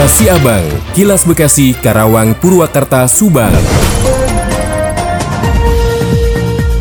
[0.00, 0.64] Kilas Siabang,
[0.96, 3.52] Kilas Bekasi, Karawang, Purwakarta, Subang.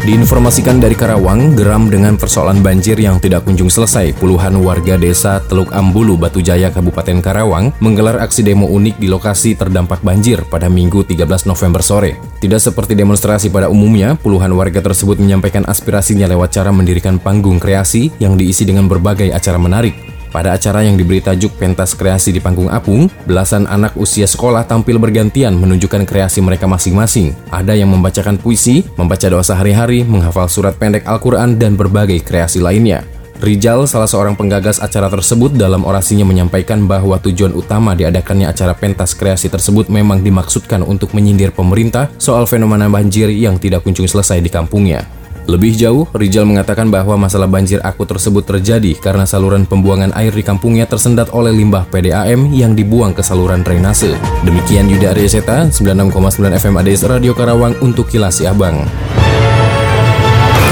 [0.08, 5.68] Diinformasikan dari Karawang, geram dengan persoalan banjir yang tidak kunjung selesai, puluhan warga desa Teluk
[5.76, 11.04] Ambulu, Batu Jaya, Kabupaten Karawang menggelar aksi demo unik di lokasi terdampak banjir pada Minggu
[11.04, 12.16] 13 November sore.
[12.40, 18.16] Tidak seperti demonstrasi pada umumnya, puluhan warga tersebut menyampaikan aspirasinya lewat cara mendirikan panggung kreasi
[18.24, 20.09] yang diisi dengan berbagai acara menarik.
[20.30, 25.02] Pada acara yang diberi tajuk Pentas Kreasi di Panggung Apung, belasan anak usia sekolah tampil
[25.02, 27.34] bergantian menunjukkan kreasi mereka masing-masing.
[27.50, 33.02] Ada yang membacakan puisi, membaca doa sehari-hari, menghafal surat pendek Al-Quran, dan berbagai kreasi lainnya.
[33.42, 39.18] Rijal, salah seorang penggagas acara tersebut, dalam orasinya menyampaikan bahwa tujuan utama diadakannya acara pentas
[39.18, 44.52] kreasi tersebut memang dimaksudkan untuk menyindir pemerintah soal fenomena banjir yang tidak kunjung selesai di
[44.52, 45.08] kampungnya.
[45.50, 50.46] Lebih jauh, Rijal mengatakan bahwa masalah banjir akut tersebut terjadi karena saluran pembuangan air di
[50.46, 54.14] kampungnya tersendat oleh limbah PDAM yang dibuang ke saluran drainase.
[54.46, 58.86] Demikian Yuda Aryaseta, 96,9 FM ADS Radio Karawang untuk Kilas Abang.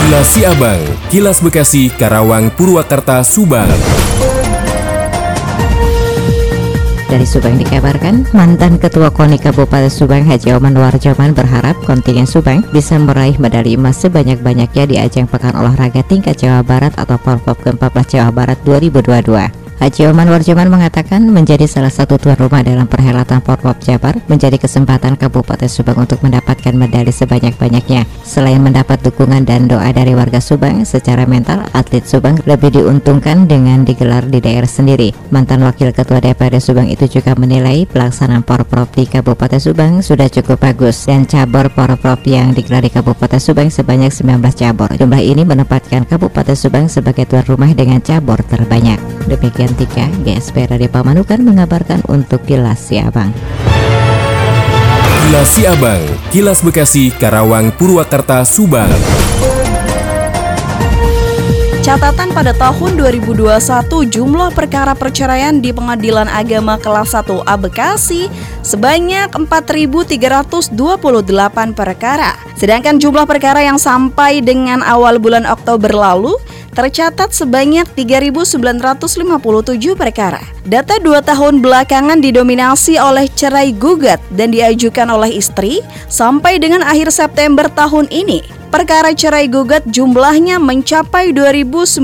[0.05, 3.73] Kilas Abang, Kilas Bekasi, Karawang, Purwakarta, Subang.
[7.07, 12.99] Dari Subang dikabarkan, mantan Ketua KONI Kabupaten Subang Haji Oman Warjoman berharap kontingen Subang bisa
[12.99, 18.29] meraih medali emas sebanyak-banyaknya di ajang Pekan Olahraga Tingkat Jawa Barat atau Porpop ke-14 Jawa
[18.35, 19.66] Barat 2022.
[19.77, 25.13] Haji Oman Warjoman mengatakan menjadi salah satu tuan rumah dalam perhelatan Porpop Jabar menjadi kesempatan
[25.21, 28.09] Kabupaten Subang untuk mendapatkan medali sebanyak-banyaknya.
[28.25, 33.85] Selain mendapat dukungan dan doa dari warga Subang, secara mental atlet Subang lebih diuntungkan dengan
[33.85, 35.13] digelar di daerah sendiri.
[35.29, 40.57] Mantan Wakil Ketua DPRD Subang itu juga menilai pelaksanaan Porprov di Kabupaten Subang sudah cukup
[40.57, 44.89] bagus dan cabur Porprov yang digelar di Kabupaten Subang sebanyak 19 cabur.
[44.97, 48.97] Jumlah ini menempatkan Kabupaten Subang sebagai tuan rumah dengan cabur terbanyak.
[49.27, 53.33] Demikian Tika, GSP Radio Pamanukan mengabarkan untuk Kilas Siabang.
[55.27, 58.87] Kilas Siabang, Kilas Bekasi, Karawang, Purwakarta, Subang.
[61.87, 63.47] Catatan pada tahun 2021
[64.11, 68.27] jumlah perkara perceraian di Pengadilan Agama kelas 1A Bekasi
[68.67, 70.75] sebanyak 4.328
[71.71, 72.35] perkara.
[72.59, 76.35] Sedangkan jumlah perkara yang sampai dengan awal bulan Oktober lalu
[76.75, 78.59] tercatat sebanyak 3.957
[79.97, 80.43] perkara.
[80.67, 87.09] Data dua tahun belakangan didominasi oleh cerai gugat dan diajukan oleh istri sampai dengan akhir
[87.09, 88.43] September tahun ini.
[88.67, 92.03] Perkara cerai gugat jumlahnya mencapai 2.909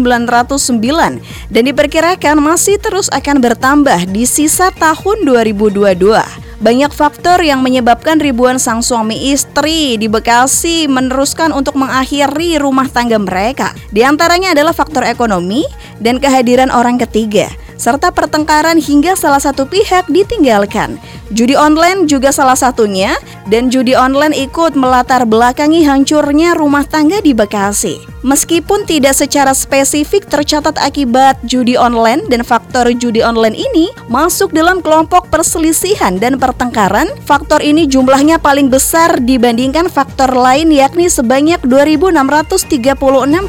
[1.52, 6.43] dan diperkirakan masih terus akan bertambah di sisa tahun 2022.
[6.62, 13.18] Banyak faktor yang menyebabkan ribuan sang suami istri di Bekasi meneruskan untuk mengakhiri rumah tangga
[13.18, 13.74] mereka.
[13.90, 15.66] Di antaranya adalah faktor ekonomi
[15.98, 17.50] dan kehadiran orang ketiga
[17.84, 20.96] serta pertengkaran hingga salah satu pihak ditinggalkan.
[21.34, 23.18] Judi online juga salah satunya
[23.48, 28.14] dan judi online ikut melatar belakangi hancurnya rumah tangga di Bekasi.
[28.24, 34.80] Meskipun tidak secara spesifik tercatat akibat judi online dan faktor judi online ini masuk dalam
[34.80, 42.96] kelompok perselisihan dan pertengkaran, faktor ini jumlahnya paling besar dibandingkan faktor lain yakni sebanyak 2636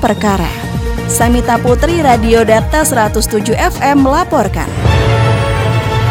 [0.02, 0.50] perkara.
[1.06, 4.93] Samita Putri Radio Data 107 FM melaporkan.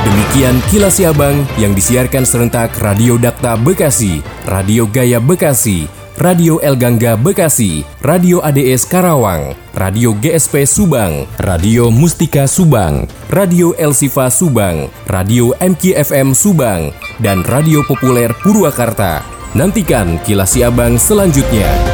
[0.04, 5.88] Demikian kilas Siabang yang disiarkan serentak Radio Data Bekasi, Radio Gaya Bekasi,
[6.20, 13.96] Radio El Gangga Bekasi, Radio ADS Karawang, Radio GSP Subang, Radio Mustika Subang, Radio El
[13.96, 16.92] Sifa Subang, Radio MKFM Subang,
[17.24, 19.24] dan Radio Populer Purwakarta.
[19.56, 21.93] Nantikan kilas Siabang selanjutnya.